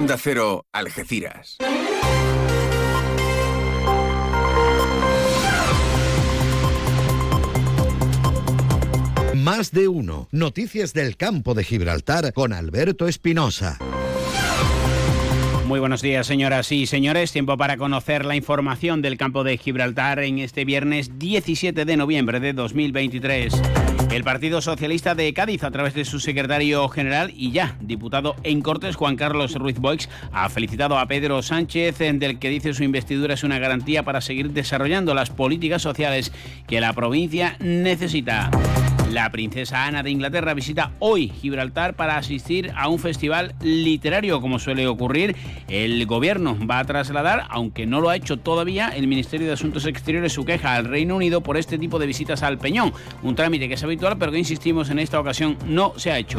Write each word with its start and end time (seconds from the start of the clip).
De 0.00 0.16
Cero, 0.16 0.64
Algeciras. 0.72 1.58
Más 9.34 9.72
de 9.72 9.88
uno. 9.88 10.26
Noticias 10.32 10.94
del 10.94 11.18
campo 11.18 11.52
de 11.52 11.64
Gibraltar 11.64 12.32
con 12.32 12.54
Alberto 12.54 13.08
Espinosa. 13.08 13.76
Muy 15.66 15.80
buenos 15.80 16.00
días, 16.00 16.26
señoras 16.26 16.72
y 16.72 16.86
señores. 16.86 17.30
Tiempo 17.30 17.58
para 17.58 17.76
conocer 17.76 18.24
la 18.24 18.36
información 18.36 19.02
del 19.02 19.18
campo 19.18 19.44
de 19.44 19.58
Gibraltar 19.58 20.20
en 20.20 20.38
este 20.38 20.64
viernes 20.64 21.18
17 21.18 21.84
de 21.84 21.96
noviembre 21.98 22.40
de 22.40 22.54
2023. 22.54 23.52
El 24.10 24.24
Partido 24.24 24.60
Socialista 24.60 25.14
de 25.14 25.32
Cádiz, 25.32 25.62
a 25.62 25.70
través 25.70 25.94
de 25.94 26.04
su 26.04 26.18
secretario 26.18 26.88
general 26.88 27.32
y 27.36 27.52
ya 27.52 27.76
diputado 27.80 28.34
en 28.42 28.60
Cortes, 28.60 28.96
Juan 28.96 29.14
Carlos 29.14 29.54
Ruiz 29.54 29.78
Boix, 29.78 30.08
ha 30.32 30.48
felicitado 30.48 30.98
a 30.98 31.06
Pedro 31.06 31.40
Sánchez, 31.42 31.98
del 31.98 32.40
que 32.40 32.48
dice 32.48 32.74
su 32.74 32.82
investidura 32.82 33.34
es 33.34 33.44
una 33.44 33.60
garantía 33.60 34.02
para 34.02 34.20
seguir 34.20 34.50
desarrollando 34.50 35.14
las 35.14 35.30
políticas 35.30 35.82
sociales 35.82 36.32
que 36.66 36.80
la 36.80 36.92
provincia 36.92 37.56
necesita. 37.60 38.50
La 39.10 39.28
princesa 39.32 39.86
Ana 39.86 40.04
de 40.04 40.10
Inglaterra 40.10 40.54
visita 40.54 40.92
hoy 41.00 41.30
Gibraltar 41.30 41.94
para 41.94 42.16
asistir 42.16 42.72
a 42.76 42.88
un 42.88 43.00
festival 43.00 43.56
literario, 43.60 44.40
como 44.40 44.60
suele 44.60 44.86
ocurrir. 44.86 45.34
El 45.68 46.06
gobierno 46.06 46.56
va 46.64 46.78
a 46.78 46.84
trasladar, 46.84 47.46
aunque 47.50 47.86
no 47.86 48.00
lo 48.00 48.08
ha 48.08 48.14
hecho 48.14 48.36
todavía, 48.36 48.90
el 48.90 49.08
Ministerio 49.08 49.48
de 49.48 49.54
Asuntos 49.54 49.84
Exteriores 49.86 50.32
su 50.32 50.44
queja 50.44 50.76
al 50.76 50.84
Reino 50.84 51.16
Unido 51.16 51.40
por 51.40 51.56
este 51.56 51.76
tipo 51.76 51.98
de 51.98 52.06
visitas 52.06 52.44
al 52.44 52.58
Peñón. 52.58 52.92
Un 53.24 53.34
trámite 53.34 53.66
que 53.66 53.74
es 53.74 53.82
habitual, 53.82 54.16
pero 54.16 54.30
que 54.30 54.38
insistimos 54.38 54.90
en 54.90 55.00
esta 55.00 55.18
ocasión 55.18 55.58
no 55.66 55.92
se 55.96 56.12
ha 56.12 56.18
hecho. 56.18 56.38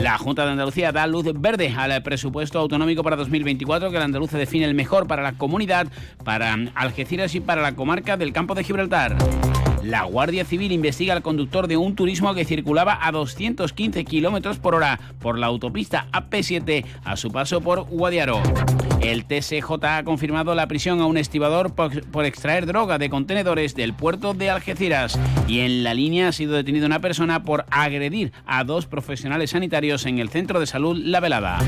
La 0.00 0.18
Junta 0.18 0.44
de 0.44 0.50
Andalucía 0.50 0.90
da 0.90 1.06
luz 1.06 1.26
verde 1.32 1.72
al 1.76 2.02
presupuesto 2.02 2.58
autonómico 2.58 3.04
para 3.04 3.14
2024 3.14 3.92
que 3.92 3.98
la 3.98 4.04
andaluza 4.04 4.36
define 4.36 4.64
el 4.64 4.74
mejor 4.74 5.06
para 5.06 5.22
la 5.22 5.34
comunidad, 5.34 5.86
para 6.24 6.56
Algeciras 6.74 7.36
y 7.36 7.40
para 7.40 7.62
la 7.62 7.76
comarca 7.76 8.16
del 8.16 8.32
campo 8.32 8.56
de 8.56 8.64
Gibraltar. 8.64 9.16
La 9.82 10.04
Guardia 10.04 10.44
Civil 10.44 10.70
investiga 10.70 11.12
al 11.12 11.22
conductor 11.22 11.66
de 11.66 11.76
un 11.76 11.96
turismo 11.96 12.34
que 12.34 12.44
circulaba 12.44 13.00
a 13.02 13.10
215 13.10 14.04
kilómetros 14.04 14.58
por 14.58 14.76
hora 14.76 15.00
por 15.18 15.38
la 15.38 15.46
autopista 15.46 16.06
AP7 16.12 16.84
a 17.04 17.16
su 17.16 17.32
paso 17.32 17.60
por 17.60 17.82
Guadiaro. 17.88 18.40
El 19.00 19.24
TSJ 19.24 19.72
ha 19.82 20.04
confirmado 20.04 20.54
la 20.54 20.68
prisión 20.68 21.00
a 21.00 21.06
un 21.06 21.16
estibador 21.16 21.74
por, 21.74 22.24
extraer 22.24 22.66
droga 22.66 22.98
de 22.98 23.10
contenedores 23.10 23.74
del 23.74 23.94
puerto 23.94 24.32
de 24.34 24.50
Algeciras. 24.50 25.18
Y 25.48 25.58
en 25.60 25.82
la 25.82 25.94
línea 25.94 26.28
ha 26.28 26.32
sido 26.32 26.54
detenida 26.54 26.86
una 26.86 27.00
persona 27.00 27.42
por 27.42 27.64
agredir 27.70 28.32
a 28.46 28.62
dos 28.62 28.86
profesionales 28.86 29.50
sanitarios 29.50 30.06
en 30.06 30.20
el 30.20 30.28
centro 30.28 30.60
de 30.60 30.66
salud 30.66 30.96
La 30.96 31.18
Velada. 31.18 31.58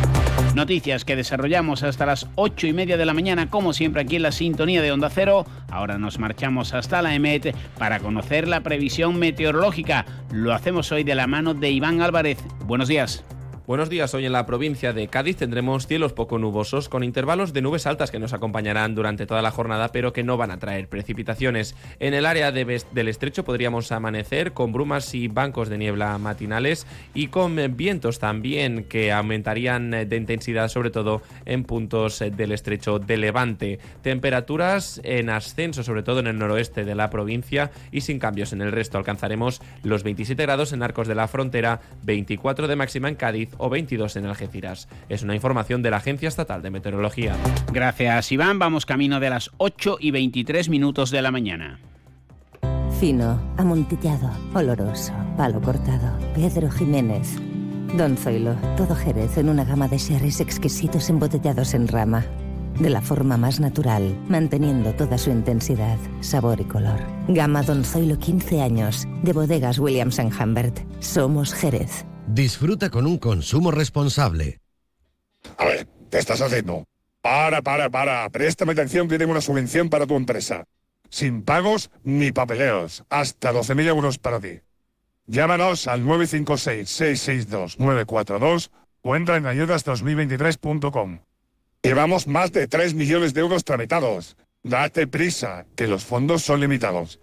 Noticias 0.54 1.04
que 1.04 1.16
desarrollamos 1.16 1.82
hasta 1.82 2.06
las 2.06 2.28
8 2.36 2.68
y 2.68 2.72
media 2.72 2.96
de 2.96 3.04
la 3.04 3.14
mañana, 3.14 3.50
como 3.50 3.72
siempre 3.72 4.02
aquí 4.02 4.14
en 4.14 4.22
la 4.22 4.30
sintonía 4.30 4.80
de 4.80 4.92
Onda 4.92 5.10
Cero. 5.10 5.44
Ahora 5.68 5.98
nos 5.98 6.20
marchamos 6.20 6.72
hasta 6.72 7.02
la 7.02 7.16
EMET 7.16 7.56
para 7.76 7.98
conocer 8.04 8.46
la 8.46 8.62
previsión 8.62 9.18
meteorológica. 9.18 10.04
Lo 10.30 10.52
hacemos 10.52 10.92
hoy 10.92 11.04
de 11.04 11.14
la 11.14 11.26
mano 11.26 11.54
de 11.54 11.70
Iván 11.70 12.02
Álvarez. 12.02 12.36
Buenos 12.66 12.86
días. 12.86 13.24
Buenos 13.66 13.88
días, 13.88 14.12
hoy 14.12 14.26
en 14.26 14.32
la 14.32 14.44
provincia 14.44 14.92
de 14.92 15.08
Cádiz 15.08 15.38
tendremos 15.38 15.86
cielos 15.86 16.12
poco 16.12 16.38
nubosos 16.38 16.90
con 16.90 17.02
intervalos 17.02 17.54
de 17.54 17.62
nubes 17.62 17.86
altas 17.86 18.10
que 18.10 18.18
nos 18.18 18.34
acompañarán 18.34 18.94
durante 18.94 19.24
toda 19.24 19.40
la 19.40 19.50
jornada 19.50 19.90
pero 19.90 20.12
que 20.12 20.22
no 20.22 20.36
van 20.36 20.50
a 20.50 20.58
traer 20.58 20.86
precipitaciones. 20.86 21.74
En 21.98 22.12
el 22.12 22.26
área 22.26 22.52
del 22.52 23.08
estrecho 23.08 23.42
podríamos 23.42 23.90
amanecer 23.90 24.52
con 24.52 24.74
brumas 24.74 25.14
y 25.14 25.28
bancos 25.28 25.70
de 25.70 25.78
niebla 25.78 26.18
matinales 26.18 26.86
y 27.14 27.28
con 27.28 27.56
vientos 27.74 28.18
también 28.18 28.84
que 28.84 29.12
aumentarían 29.12 29.92
de 29.92 30.14
intensidad 30.14 30.68
sobre 30.68 30.90
todo 30.90 31.22
en 31.46 31.64
puntos 31.64 32.18
del 32.18 32.52
estrecho 32.52 32.98
de 32.98 33.16
Levante. 33.16 33.78
Temperaturas 34.02 35.00
en 35.04 35.30
ascenso 35.30 35.82
sobre 35.82 36.02
todo 36.02 36.20
en 36.20 36.26
el 36.26 36.38
noroeste 36.38 36.84
de 36.84 36.94
la 36.94 37.08
provincia 37.08 37.70
y 37.90 38.02
sin 38.02 38.18
cambios 38.18 38.52
en 38.52 38.60
el 38.60 38.72
resto. 38.72 38.98
Alcanzaremos 38.98 39.62
los 39.82 40.02
27 40.02 40.42
grados 40.42 40.74
en 40.74 40.82
Arcos 40.82 41.08
de 41.08 41.14
la 41.14 41.28
Frontera, 41.28 41.80
24 42.02 42.68
de 42.68 42.76
máxima 42.76 43.08
en 43.08 43.14
Cádiz 43.14 43.53
o 43.58 43.68
22 43.68 44.16
en 44.16 44.26
Algeciras. 44.26 44.88
Es 45.08 45.22
una 45.22 45.34
información 45.34 45.82
de 45.82 45.90
la 45.90 45.98
Agencia 45.98 46.28
Estatal 46.28 46.62
de 46.62 46.70
Meteorología. 46.70 47.36
Gracias, 47.72 48.32
Iván. 48.32 48.58
Vamos 48.58 48.86
camino 48.86 49.20
de 49.20 49.30
las 49.30 49.50
8 49.58 49.98
y 50.00 50.10
23 50.10 50.68
minutos 50.68 51.10
de 51.10 51.22
la 51.22 51.30
mañana. 51.30 51.80
Fino, 53.00 53.40
amontillado, 53.56 54.30
oloroso, 54.54 55.12
palo 55.36 55.60
cortado. 55.60 56.16
Pedro 56.34 56.70
Jiménez. 56.70 57.36
Don 57.96 58.16
Zoilo, 58.16 58.54
todo 58.76 58.94
Jerez 58.94 59.36
en 59.38 59.48
una 59.48 59.64
gama 59.64 59.88
de 59.88 59.98
sherries 59.98 60.40
exquisitos 60.40 61.10
embotellados 61.10 61.74
en 61.74 61.86
rama. 61.86 62.24
De 62.78 62.90
la 62.90 63.00
forma 63.00 63.36
más 63.36 63.60
natural, 63.60 64.16
manteniendo 64.28 64.92
toda 64.94 65.16
su 65.16 65.30
intensidad, 65.30 65.96
sabor 66.20 66.60
y 66.60 66.64
color. 66.64 66.98
Gama 67.28 67.62
Don 67.62 67.84
Zoilo 67.84 68.18
15 68.18 68.62
años, 68.62 69.06
de 69.22 69.32
bodegas 69.32 69.78
Williams⁇ 69.78 70.18
Humbert. 70.42 70.80
Somos 70.98 71.54
Jerez. 71.54 72.04
Disfruta 72.26 72.90
con 72.90 73.06
un 73.06 73.18
consumo 73.18 73.70
responsable. 73.70 74.60
A 75.58 75.66
ver, 75.66 75.86
¿qué 76.10 76.18
estás 76.18 76.40
haciendo? 76.40 76.88
Para, 77.20 77.60
para, 77.62 77.90
para. 77.90 78.28
Préstame 78.30 78.72
atención 78.72 79.06
que 79.08 79.22
una 79.24 79.40
subvención 79.40 79.88
para 79.90 80.06
tu 80.06 80.16
empresa. 80.16 80.64
Sin 81.10 81.42
pagos 81.42 81.90
ni 82.02 82.32
papeleos. 82.32 83.04
Hasta 83.10 83.52
12.000 83.52 83.88
euros 83.88 84.18
para 84.18 84.40
ti. 84.40 84.60
Llámanos 85.26 85.86
al 85.86 86.02
956-662-942 86.04 88.70
o 89.02 89.16
entra 89.16 89.36
en 89.36 89.44
ayudas2023.com. 89.44 91.18
Llevamos 91.82 92.26
más 92.26 92.52
de 92.52 92.66
3 92.66 92.94
millones 92.94 93.34
de 93.34 93.42
euros 93.42 93.64
tramitados. 93.64 94.38
Date 94.62 95.06
prisa, 95.06 95.66
que 95.76 95.86
los 95.86 96.04
fondos 96.04 96.42
son 96.42 96.60
limitados. 96.60 97.20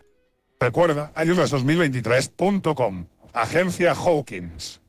Recuerda, 0.59 1.11
ayudas2023.com. 1.15 3.07
Agencia 3.33 3.93
Hawkins. 3.93 4.80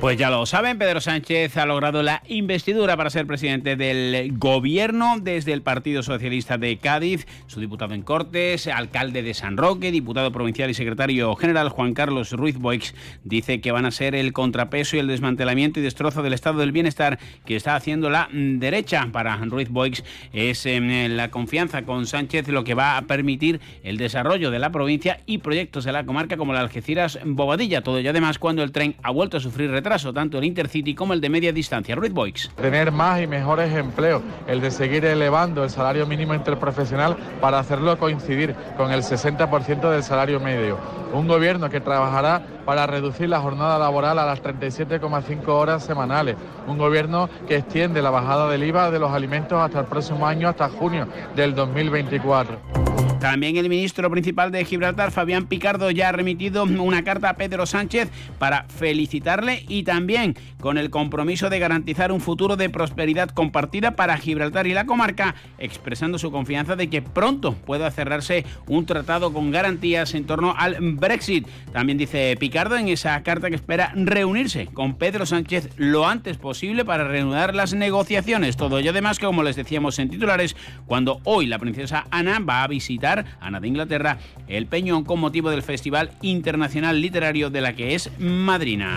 Pues 0.00 0.16
ya 0.16 0.30
lo 0.30 0.46
saben, 0.46 0.78
Pedro 0.78 1.02
Sánchez 1.02 1.58
ha 1.58 1.66
logrado 1.66 2.02
la 2.02 2.22
investidura 2.26 2.96
para 2.96 3.10
ser 3.10 3.26
presidente 3.26 3.76
del 3.76 4.32
gobierno 4.38 5.16
desde 5.20 5.52
el 5.52 5.60
Partido 5.60 6.02
Socialista 6.02 6.56
de 6.56 6.78
Cádiz, 6.78 7.26
su 7.48 7.60
diputado 7.60 7.92
en 7.92 8.00
Cortes, 8.00 8.66
alcalde 8.66 9.22
de 9.22 9.34
San 9.34 9.58
Roque, 9.58 9.92
diputado 9.92 10.32
provincial 10.32 10.70
y 10.70 10.74
secretario 10.74 11.36
general 11.36 11.68
Juan 11.68 11.92
Carlos 11.92 12.32
Ruiz 12.32 12.56
Boix, 12.56 12.94
dice 13.24 13.60
que 13.60 13.72
van 13.72 13.84
a 13.84 13.90
ser 13.90 14.14
el 14.14 14.32
contrapeso 14.32 14.96
y 14.96 15.00
el 15.00 15.06
desmantelamiento 15.06 15.80
y 15.80 15.82
destrozo 15.82 16.22
del 16.22 16.32
estado 16.32 16.60
del 16.60 16.72
bienestar 16.72 17.18
que 17.44 17.54
está 17.54 17.76
haciendo 17.76 18.08
la 18.08 18.30
derecha. 18.32 19.06
Para 19.12 19.36
Ruiz 19.36 19.68
Boix 19.68 20.02
es 20.32 20.64
em, 20.64 21.14
la 21.14 21.30
confianza 21.30 21.82
con 21.82 22.06
Sánchez 22.06 22.48
lo 22.48 22.64
que 22.64 22.72
va 22.72 22.96
a 22.96 23.02
permitir 23.02 23.60
el 23.82 23.98
desarrollo 23.98 24.50
de 24.50 24.60
la 24.60 24.72
provincia 24.72 25.20
y 25.26 25.38
proyectos 25.38 25.84
de 25.84 25.92
la 25.92 26.06
comarca 26.06 26.38
como 26.38 26.54
la 26.54 26.60
Algeciras 26.60 27.18
Bobadilla. 27.22 27.82
Todo 27.82 27.98
ello 27.98 28.08
además 28.08 28.38
cuando 28.38 28.62
el 28.62 28.72
tren 28.72 28.96
ha 29.02 29.10
vuelto 29.10 29.36
a 29.36 29.40
sufrir 29.40 29.70
tanto 29.90 30.38
el 30.38 30.44
Intercity 30.44 30.94
como 30.94 31.14
el 31.14 31.20
de 31.20 31.28
media 31.28 31.52
distancia. 31.52 31.96
Ruiz 31.96 32.12
Boix. 32.12 32.48
Tener 32.54 32.92
más 32.92 33.20
y 33.20 33.26
mejores 33.26 33.74
empleos, 33.74 34.22
el 34.46 34.60
de 34.60 34.70
seguir 34.70 35.04
elevando 35.04 35.64
el 35.64 35.70
salario 35.70 36.06
mínimo 36.06 36.32
interprofesional 36.32 37.16
para 37.40 37.58
hacerlo 37.58 37.98
coincidir 37.98 38.54
con 38.76 38.92
el 38.92 39.02
60% 39.02 39.90
del 39.90 40.02
salario 40.04 40.38
medio. 40.38 40.78
Un 41.12 41.26
gobierno 41.26 41.68
que 41.68 41.80
trabajará 41.80 42.40
para 42.64 42.86
reducir 42.86 43.28
la 43.28 43.40
jornada 43.40 43.78
laboral 43.80 44.20
a 44.20 44.26
las 44.26 44.40
37,5 44.40 45.48
horas 45.48 45.84
semanales. 45.84 46.36
Un 46.68 46.78
gobierno 46.78 47.28
que 47.48 47.56
extiende 47.56 48.00
la 48.00 48.10
bajada 48.10 48.48
del 48.48 48.62
IVA 48.62 48.92
de 48.92 49.00
los 49.00 49.10
alimentos 49.10 49.60
hasta 49.60 49.80
el 49.80 49.86
próximo 49.86 50.24
año, 50.24 50.48
hasta 50.48 50.68
junio 50.68 51.08
del 51.34 51.56
2024. 51.56 52.89
También 53.20 53.58
el 53.58 53.68
ministro 53.68 54.10
principal 54.10 54.50
de 54.50 54.64
Gibraltar, 54.64 55.10
Fabián 55.10 55.44
Picardo, 55.44 55.90
ya 55.90 56.08
ha 56.08 56.12
remitido 56.12 56.64
una 56.64 57.04
carta 57.04 57.28
a 57.28 57.36
Pedro 57.36 57.66
Sánchez 57.66 58.08
para 58.38 58.64
felicitarle 58.64 59.66
y 59.68 59.82
también 59.82 60.34
con 60.58 60.78
el 60.78 60.88
compromiso 60.88 61.50
de 61.50 61.58
garantizar 61.58 62.12
un 62.12 62.22
futuro 62.22 62.56
de 62.56 62.70
prosperidad 62.70 63.28
compartida 63.28 63.90
para 63.90 64.16
Gibraltar 64.16 64.66
y 64.66 64.72
la 64.72 64.86
comarca, 64.86 65.34
expresando 65.58 66.18
su 66.18 66.30
confianza 66.30 66.76
de 66.76 66.88
que 66.88 67.02
pronto 67.02 67.52
pueda 67.52 67.90
cerrarse 67.90 68.46
un 68.66 68.86
tratado 68.86 69.34
con 69.34 69.50
garantías 69.50 70.14
en 70.14 70.24
torno 70.24 70.54
al 70.56 70.78
Brexit. 70.80 71.46
También 71.74 71.98
dice 71.98 72.34
Picardo 72.40 72.78
en 72.78 72.88
esa 72.88 73.22
carta 73.22 73.50
que 73.50 73.56
espera 73.56 73.92
reunirse 73.94 74.66
con 74.68 74.94
Pedro 74.94 75.26
Sánchez 75.26 75.68
lo 75.76 76.06
antes 76.06 76.38
posible 76.38 76.86
para 76.86 77.06
reanudar 77.06 77.54
las 77.54 77.74
negociaciones. 77.74 78.56
Todo 78.56 78.78
ello 78.78 78.92
además 78.92 79.18
que, 79.18 79.26
como 79.26 79.42
les 79.42 79.56
decíamos 79.56 79.98
en 79.98 80.08
titulares, 80.08 80.56
cuando 80.86 81.20
hoy 81.24 81.44
la 81.46 81.58
princesa 81.58 82.06
Ana 82.10 82.38
va 82.38 82.62
a 82.62 82.68
visitar 82.68 83.09
Ana 83.40 83.60
de 83.60 83.68
Inglaterra, 83.68 84.18
el 84.48 84.66
Peñón 84.66 85.04
con 85.04 85.20
motivo 85.20 85.50
del 85.50 85.62
Festival 85.62 86.10
Internacional 86.22 87.00
Literario 87.00 87.50
de 87.50 87.60
la 87.60 87.74
que 87.74 87.94
es 87.94 88.10
madrina. 88.18 88.96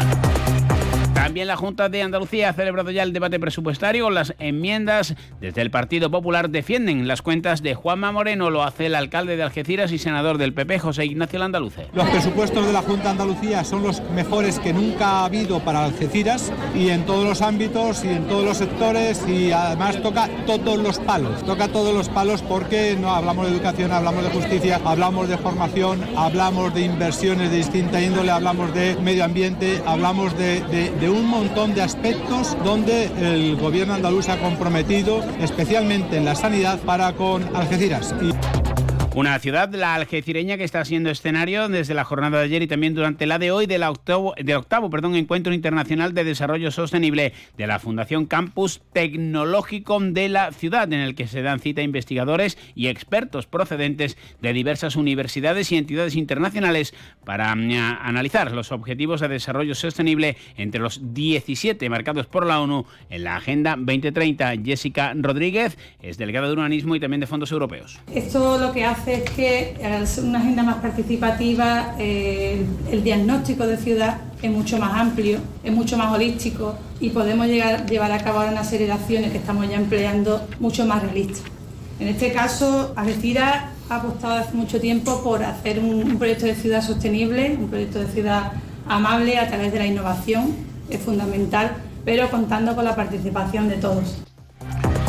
También 1.24 1.48
la 1.48 1.56
Junta 1.56 1.88
de 1.88 2.02
Andalucía 2.02 2.50
ha 2.50 2.54
celebrado 2.54 2.92
ya 2.92 3.02
el 3.02 3.14
debate 3.14 3.40
presupuestario. 3.40 4.10
Las 4.10 4.34
enmiendas 4.40 5.16
desde 5.40 5.62
el 5.62 5.72
Partido 5.72 6.12
Popular 6.12 6.50
defienden 6.50 7.08
las 7.08 7.22
cuentas 7.22 7.64
de 7.64 7.76
Juanma 7.76 8.12
Moreno. 8.12 8.50
Lo 8.50 8.62
hace 8.62 8.88
el 8.88 8.96
alcalde 8.96 9.38
de 9.38 9.44
Algeciras 9.44 9.94
y 9.94 10.00
senador 10.00 10.38
del 10.38 10.54
PP, 10.54 10.80
José 10.80 11.06
Ignacio 11.06 11.40
Landaluce. 11.40 11.88
Los 11.94 12.10
presupuestos 12.10 12.66
de 12.66 12.74
la 12.74 12.82
Junta 12.82 13.04
de 13.04 13.10
Andalucía 13.12 13.64
son 13.64 13.84
los 13.84 14.02
mejores 14.12 14.60
que 14.60 14.74
nunca 14.74 15.08
ha 15.08 15.26
habido 15.26 15.62
para 15.62 15.86
Algeciras 15.86 16.52
y 16.76 16.90
en 16.90 17.06
todos 17.06 17.24
los 17.24 17.42
ámbitos 17.42 18.04
y 18.04 18.10
en 18.10 18.28
todos 18.28 18.44
los 18.44 18.58
sectores 18.58 19.26
y 19.26 19.54
además 19.54 20.02
toca 20.02 20.28
todos 20.46 20.78
los 20.78 21.00
palos. 21.00 21.42
Toca 21.46 21.70
todos 21.70 21.96
los 21.96 22.10
palos 22.10 22.42
porque 22.42 22.98
no 23.00 23.16
hablamos 23.16 23.46
de 23.46 23.54
educación, 23.54 23.94
hablamos 23.94 24.26
de 24.26 24.30
justicia, 24.30 24.82
hablamos 24.84 25.30
de 25.30 25.38
formación, 25.38 26.02
hablamos 26.18 26.74
de 26.74 26.82
inversiones 26.82 27.50
de 27.50 27.56
distinta 27.56 28.02
índole, 28.02 28.30
hablamos 28.30 28.74
de 28.74 28.98
medio 28.98 29.24
ambiente, 29.24 29.82
hablamos 29.86 30.38
de, 30.38 30.60
de 30.60 31.13
un 31.14 31.28
montón 31.28 31.74
de 31.74 31.82
aspectos 31.82 32.58
donde 32.64 33.06
el 33.20 33.56
gobierno 33.56 33.94
andaluz 33.94 34.26
se 34.26 34.32
ha 34.32 34.40
comprometido, 34.40 35.24
especialmente 35.40 36.18
en 36.18 36.26
la 36.26 36.36
sanidad, 36.36 36.80
para 36.80 37.14
con 37.14 37.44
Algeciras. 37.56 38.14
Una 39.16 39.38
ciudad, 39.38 39.72
la 39.76 39.94
algecireña, 39.94 40.58
que 40.58 40.64
está 40.64 40.84
siendo 40.84 41.12
escenario 41.12 41.70
desde 41.70 41.94
la 41.94 42.04
jornada 42.04 42.40
de 42.40 42.46
ayer 42.46 42.64
y 42.64 42.68
también 42.68 42.96
durante 42.96 43.28
la 43.28 43.38
de 43.38 43.52
hoy 43.52 43.68
del 43.68 43.84
octavo, 43.84 44.34
de 44.42 44.56
octavo 44.56 44.90
Encuentro 45.14 45.54
Internacional 45.54 46.16
de 46.16 46.24
Desarrollo 46.24 46.72
Sostenible 46.72 47.32
de 47.56 47.68
la 47.68 47.78
Fundación 47.78 48.26
Campus 48.26 48.82
Tecnológico 48.92 50.00
de 50.00 50.30
la 50.30 50.52
ciudad, 50.52 50.92
en 50.92 51.00
el 51.00 51.14
que 51.14 51.28
se 51.28 51.44
dan 51.44 51.60
cita 51.60 51.84
investigadores 51.84 52.58
y 52.74 52.88
expertos 52.88 53.46
procedentes 53.46 54.18
de 54.42 54.52
diversas 54.52 54.96
universidades 54.96 55.72
y 55.72 55.78
entidades 55.78 56.16
internacionales 56.16 56.96
para 57.24 57.54
mm, 57.54 57.72
analizar 58.02 58.52
los 58.52 58.72
objetivos 58.72 59.22
de 59.22 59.28
desarrollo 59.28 59.76
sostenible 59.76 60.38
entre 60.58 60.82
los 60.82 61.14
17 61.14 61.88
marcados 61.88 62.26
por 62.26 62.48
la 62.48 62.62
ONU 62.62 62.88
en 63.12 63.24
la 63.26 63.36
Agenda 63.36 63.76
2030. 63.78 64.54
Jessica 64.66 65.14
Rodríguez 65.16 65.78
es 66.02 66.18
delegada 66.18 66.48
de 66.48 66.54
urbanismo 66.54 66.96
y 66.96 67.00
también 67.00 67.20
de 67.20 67.28
fondos 67.28 67.52
europeos. 67.52 68.00
Esto 68.12 68.58
lo 68.58 68.72
que 68.72 68.84
hace 68.84 69.03
es 69.08 69.30
que 69.32 69.78
al 69.84 70.08
ser 70.08 70.24
una 70.24 70.40
agenda 70.40 70.64
más 70.64 70.78
participativa, 70.78 71.96
eh, 72.00 72.66
el 72.92 73.04
diagnóstico 73.04 73.66
de 73.66 73.78
ciudad 73.78 74.18
es 74.42 74.52
mucho 74.52 74.78
más 74.78 75.00
amplio, 75.00 75.40
es 75.64 75.72
mucho 75.72 75.98
más 75.98 76.14
holístico 76.14 76.76
y 77.00 77.10
podemos 77.10 77.48
llevar 77.48 78.12
a 78.12 78.18
cabo 78.24 78.42
una 78.46 78.64
serie 78.64 78.88
de 78.88 78.94
acciones 78.94 79.32
que 79.32 79.38
estamos 79.38 79.70
ya 79.70 79.76
empleando 79.76 80.48
mucho 80.60 80.86
más 80.86 81.02
realistas. 81.02 81.44
En 82.00 82.08
este 82.08 82.34
caso, 82.34 82.94
Algeciras 82.96 83.66
ha 83.90 83.96
apostado 83.96 84.36
hace 84.36 84.54
mucho 84.54 84.80
tiempo 84.82 85.22
por 85.24 85.44
hacer 85.44 85.80
un 85.80 86.18
proyecto 86.18 86.46
de 86.46 86.56
ciudad 86.56 86.82
sostenible, 86.82 87.56
un 87.58 87.70
proyecto 87.70 88.00
de 88.00 88.08
ciudad 88.08 88.52
amable 88.88 89.38
a 89.38 89.48
través 89.48 89.72
de 89.72 89.80
la 89.80 89.88
innovación, 89.88 90.56
es 90.90 91.00
fundamental, 91.00 91.72
pero 92.04 92.30
contando 92.30 92.76
con 92.76 92.86
la 92.86 92.96
participación 92.96 93.70
de 93.70 93.76
todos. 93.76 94.18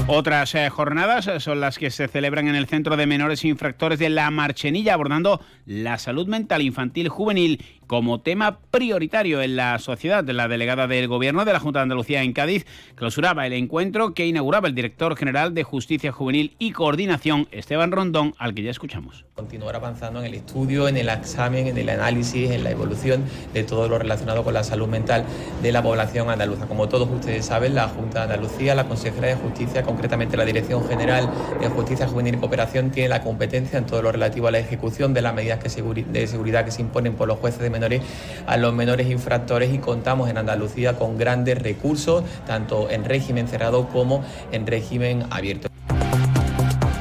Otras 0.07 0.55
eh, 0.55 0.69
jornadas 0.69 1.31
son 1.43 1.61
las 1.61 1.79
que 1.79 1.91
se 1.91 2.09
celebran 2.09 2.47
en 2.47 2.55
el 2.55 2.67
Centro 2.67 2.99
de 2.99 3.07
Menores 3.07 3.43
Infractores 3.43 3.99
de 3.99 4.11
La 4.11 4.31
Marchenilla, 4.31 4.93
abordando 4.93 5.41
la 5.65 5.97
salud 5.97 6.27
mental 6.27 6.61
infantil 6.61 7.09
juvenil 7.09 7.65
como 7.87 8.21
tema 8.21 8.59
prioritario 8.71 9.41
en 9.41 9.57
la 9.57 9.79
sociedad. 9.79 10.23
La 10.25 10.47
delegada 10.47 10.87
del 10.87 11.09
Gobierno 11.09 11.47
de 11.47 11.55
la 11.55 11.61
Junta 11.61 11.79
de 11.79 11.85
Andalucía 11.85 12.23
en 12.23 12.35
Cádiz 12.35 12.67
clausuraba 12.97 13.47
el 13.47 13.55
encuentro 13.55 14.13
que 14.13 14.27
inauguraba 14.27 14.69
el 14.69 14.75
director 14.75 15.17
general 15.17 15.55
de 15.55 15.65
Justicia 15.65 16.13
Juvenil 16.13 16.55
y 16.59 16.73
Coordinación, 16.73 17.49
Esteban 17.51 17.91
Rondón, 17.91 18.35
al 18.39 18.55
que 18.55 18.63
ya 18.63 18.71
escuchamos. 18.71 19.25
Continuar 19.35 19.77
avanzando 19.77 20.21
en 20.21 20.27
el 20.27 20.35
estudio, 20.35 20.87
en 20.87 20.99
el 20.99 21.09
examen, 21.09 21.67
en 21.67 21.79
el 21.79 21.89
análisis, 21.89 22.51
en 22.51 22.63
la 22.63 22.71
evolución 22.71 23.25
de 23.55 23.65
todo 23.65 23.89
lo 23.89 23.99
relacionado 23.99 24.45
con 24.45 24.53
la 24.53 24.65
salud 24.65 24.89
mental 24.89 25.25
de 25.63 25.73
la 25.73 25.83
población 25.83 26.29
andaluza. 26.29 26.67
Como 26.67 26.89
todos 26.89 27.09
ustedes 27.09 27.47
saben, 27.47 27.75
la 27.75 27.89
Junta 27.89 28.27
de 28.27 28.35
Andalucía, 28.35 28.75
la 28.75 28.87
Consejera 28.87 29.29
de 29.29 29.37
Justicia, 29.37 29.83
concretamente 29.95 30.37
la 30.37 30.45
Dirección 30.45 30.87
General 30.89 31.31
de 31.61 31.69
Justicia 31.69 32.09
Juvenil 32.09 32.35
y 32.35 32.39
Cooperación, 32.39 32.91
tiene 32.91 33.09
la 33.09 33.23
competencia 33.23 33.79
en 33.79 33.87
todo 33.87 34.03
lo 34.03 34.11
relativo 34.11 34.49
a 34.49 34.51
la 34.51 34.59
ejecución 34.59 35.15
de 35.15 35.23
las 35.23 35.33
medidas 35.33 35.61
de 35.63 36.27
seguridad 36.27 36.65
que 36.65 36.73
se 36.73 36.83
imponen 36.83 37.15
por 37.15 37.29
los 37.29 37.39
jueces 37.39 37.61
de 37.61 37.71
menores 37.71 38.03
a 38.47 38.57
los 38.57 38.75
menores 38.75 39.09
infractores 39.09 39.73
y 39.73 39.79
contamos 39.79 40.29
en 40.29 40.39
Andalucía 40.39 40.95
con 40.95 41.17
grandes 41.17 41.63
recursos, 41.63 42.25
tanto 42.45 42.91
en 42.91 43.05
régimen 43.05 43.47
cerrado 43.47 43.89
como 43.89 44.25
en 44.51 44.67
régimen 44.67 45.25
abierto. 45.31 45.74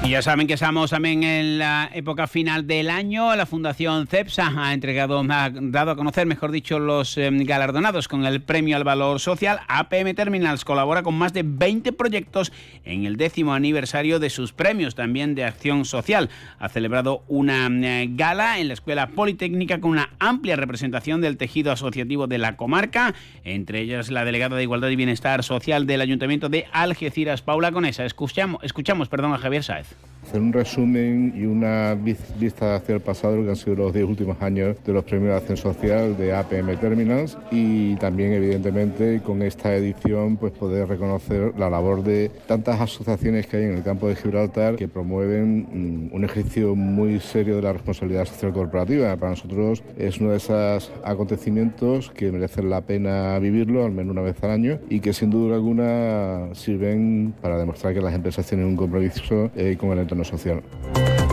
Y 0.06 0.10
ya 0.10 0.22
saben 0.22 0.48
que 0.48 0.56
estamos 0.56 0.90
también 0.90 1.24
en 1.24 1.58
la 1.60 1.90
época 1.94 2.28
final 2.28 2.68
del 2.68 2.90
año. 2.90 3.34
La 3.38 3.46
Fundación 3.46 4.06
CEPSA 4.06 4.52
ha 4.58 4.74
entregado, 4.74 5.24
ha 5.30 5.50
dado 5.50 5.92
a 5.92 5.96
conocer, 5.96 6.28
mejor 6.28 6.52
dicho, 6.52 6.78
los 6.78 7.18
em, 7.18 7.46
galardonados 7.46 8.10
con 8.10 8.26
el 8.26 8.42
Premio 8.42 8.76
al 8.76 8.84
Valor 8.84 9.22
Social. 9.22 9.62
APM 9.70 10.14
Terminals 10.14 10.66
colabora 10.66 11.04
con 11.04 11.16
más 11.16 11.32
de 11.32 11.44
20 11.46 11.94
proyectos 11.94 12.52
en 12.84 13.06
el 13.06 13.16
décimo 13.16 13.54
aniversario 13.54 14.20
de 14.20 14.30
sus 14.30 14.52
premios, 14.52 14.94
también 14.94 15.36
de 15.36 15.46
acción 15.46 15.86
social. 15.86 16.30
Ha 16.60 16.68
celebrado 16.68 17.24
una 17.30 17.68
em, 17.68 18.18
gala 18.18 18.60
en 18.60 18.68
la 18.68 18.74
Escuela 18.74 19.08
Politécnica 19.08 19.80
con 19.80 19.92
una 19.92 20.10
amplia 20.20 20.58
representación 20.58 21.22
del 21.22 21.38
tejido 21.38 21.72
asociativo 21.72 22.28
de 22.28 22.40
la 22.40 22.58
comarca, 22.58 23.16
entre 23.46 23.80
ellas 23.80 24.12
la 24.12 24.26
delegada 24.26 24.58
de 24.58 24.64
Igualdad 24.64 24.90
y 24.90 24.98
Bienestar 24.98 25.44
Social 25.44 25.88
del 25.88 26.02
Ayuntamiento 26.02 26.50
de 26.50 26.66
Algeciras, 26.74 27.42
Paula 27.42 27.72
Conesa. 27.72 28.04
Escuchamos, 28.04 28.62
escuchamos 28.64 29.08
perdón, 29.08 29.34
a 29.34 29.38
Javier 29.38 29.64
Sáez. 29.64 29.93
life. 30.02 30.13
Hacer 30.24 30.42
un 30.42 30.54
resumen 30.54 31.34
y 31.36 31.46
una 31.46 31.96
vista 31.96 32.76
hacia 32.76 32.96
el 32.96 33.02
pasado, 33.02 33.44
que 33.44 33.50
han 33.50 33.56
sido 33.56 33.76
los 33.76 33.94
10 33.94 34.06
últimos 34.06 34.42
años 34.42 34.78
de 34.86 34.94
los 34.94 35.04
premios 35.04 35.32
de 35.32 35.38
acción 35.38 35.58
social 35.58 36.18
de 36.18 36.34
APM 36.34 36.78
Terminals 36.78 37.38
y 37.52 37.96
también, 37.96 38.34
evidentemente, 38.34 39.22
con 39.24 39.42
esta 39.42 39.76
edición, 39.76 40.38
pues 40.38 40.54
poder 40.54 40.88
reconocer 40.88 41.54
la 41.58 41.70
labor 41.70 42.04
de 42.04 42.32
tantas 42.48 42.80
asociaciones 42.80 43.48
que 43.48 43.58
hay 43.58 43.64
en 43.64 43.76
el 43.76 43.84
campo 43.84 44.08
de 44.08 44.16
Gibraltar 44.16 44.76
que 44.76 44.88
promueven 44.88 46.10
mm, 46.10 46.16
un 46.16 46.24
ejercicio 46.24 46.76
muy 46.76 47.20
serio 47.20 47.58
de 47.58 47.62
la 47.62 47.74
responsabilidad 47.74 48.26
social 48.26 48.54
corporativa. 48.54 49.16
Para 49.18 49.32
nosotros 49.32 49.84
es 49.98 50.20
uno 50.20 50.32
de 50.32 50.38
esos 50.38 50.92
acontecimientos 51.04 52.12
que 52.12 52.32
merecen 52.32 52.70
la 52.70 52.82
pena 52.82 53.38
vivirlo, 53.40 53.86
al 53.86 53.92
menos 53.92 54.12
una 54.12 54.22
vez 54.22 54.42
al 54.44 54.52
año, 54.52 54.80
y 54.90 55.00
que 55.00 55.14
sin 55.14 55.30
duda 55.30 55.56
alguna 55.56 56.54
sirven 56.54 57.34
para 57.42 57.58
demostrar 57.58 57.94
que 57.94 58.02
las 58.02 58.14
empresas 58.14 58.46
tienen 58.46 58.68
un 58.68 58.76
compromiso 58.76 59.52
eh, 59.56 59.76
con 59.78 59.92
el 59.92 60.00
entorno 60.00 60.13
social. 60.24 60.62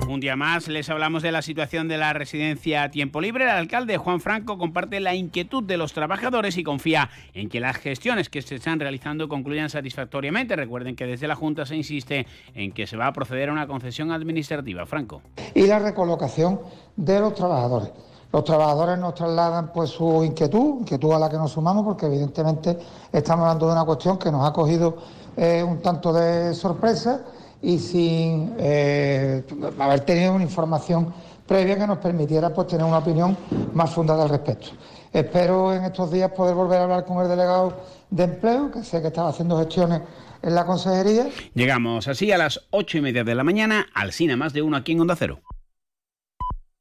Un 0.09 0.21
día 0.21 0.37
más 0.37 0.69
les 0.69 0.89
hablamos 0.91 1.25
de 1.25 1.33
la 1.33 1.43
situación 1.43 1.89
de 1.89 1.99
la 1.99 2.13
residencia 2.13 2.85
a 2.85 2.91
tiempo 2.91 3.21
libre. 3.21 3.43
El 3.45 3.51
alcalde 3.51 3.99
Juan 3.99 4.21
Franco 4.21 4.57
comparte 4.59 5.01
la 5.01 5.13
inquietud 5.15 5.65
de 5.65 5.77
los 5.77 5.93
trabajadores 5.93 6.57
y 6.57 6.63
confía 6.63 7.11
en 7.33 7.49
que 7.49 7.59
las 7.59 7.79
gestiones 7.79 8.29
que 8.29 8.41
se 8.43 8.55
están 8.57 8.79
realizando 8.79 9.29
concluyan 9.29 9.71
satisfactoriamente. 9.71 10.55
Recuerden 10.55 10.95
que 10.95 11.07
desde 11.07 11.27
la 11.27 11.35
Junta 11.35 11.67
se 11.67 11.75
insiste 11.75 12.29
en 12.55 12.71
que 12.73 12.87
se 12.87 12.97
va 12.97 13.09
a 13.09 13.13
proceder 13.13 13.49
a 13.49 13.53
una 13.53 13.67
concesión 13.67 14.13
administrativa. 14.13 14.87
Franco. 14.87 15.21
Y 15.55 15.67
la 15.67 15.81
recolocación 15.81 16.61
de 16.97 17.19
los 17.19 17.35
trabajadores. 17.35 17.91
Los 18.35 18.43
trabajadores 18.43 18.99
nos 18.99 19.15
trasladan 19.15 19.73
pues 19.73 19.91
su 19.91 20.25
inquietud, 20.25 20.81
inquietud 20.81 21.13
a 21.13 21.21
la 21.21 21.31
que 21.31 21.37
nos 21.37 21.53
sumamos, 21.53 21.85
porque 21.85 22.07
evidentemente 22.07 22.77
estamos 23.13 23.45
hablando 23.45 23.69
de 23.69 23.73
una 23.75 23.85
cuestión 23.85 24.19
que 24.19 24.33
nos 24.33 24.45
ha 24.45 24.53
cogido 24.53 24.97
eh, 25.37 25.63
un 25.63 25.81
tanto 25.81 26.13
de 26.13 26.53
sorpresa 26.53 27.21
y 27.63 27.79
sin 27.79 28.57
eh, 28.59 29.45
haber 29.79 30.01
tenido 30.01 30.35
una 30.35 30.43
información 30.43 31.15
previa 31.47 31.79
que 31.79 31.87
nos 31.87 31.99
permitiera 31.99 32.53
pues, 32.53 32.67
tener 32.67 32.85
una 32.85 32.99
opinión 32.99 33.37
más 33.73 33.91
fundada 33.91 34.25
al 34.25 34.31
respecto. 34.31 34.71
Espero 35.13 35.73
en 35.73 35.85
estos 35.85 36.11
días 36.11 36.33
poder 36.33 36.57
volver 36.57 36.81
a 36.81 36.83
hablar 36.83 37.05
con 37.05 37.23
el 37.23 37.29
delegado 37.29 37.73
de 38.11 38.25
empleo, 38.25 38.69
que 38.73 38.83
sé 38.83 39.01
que 39.01 39.07
estaba 39.07 39.29
haciendo 39.29 39.57
gestiones 39.59 40.03
en 40.43 40.55
la 40.57 40.67
consejería. 40.67 41.29
Llegamos 41.55 42.09
así 42.09 42.33
a 42.33 42.39
las 42.39 42.61
ocho 42.71 42.99
y 42.99 43.01
media 43.01 43.23
de 43.23 43.37
la 43.37 43.45
mañana 43.45 43.87
al 43.95 44.11
Cine 44.11 44.35
Más 44.35 44.53
de 44.53 44.63
Uno 44.63 44.77
aquí 44.77 44.91
en 44.91 45.03
Onda 45.03 45.15
Cero. 45.15 45.39